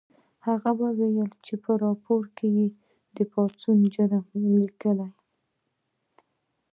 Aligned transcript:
هغه 0.47 0.69
وویل 0.81 1.31
چې 1.45 1.53
په 1.63 1.71
راپور 1.83 2.23
کې 2.37 2.49
د 3.15 3.17
پاڅون 3.31 3.79
جرم 3.93 4.25
ولیکئ 4.49 5.05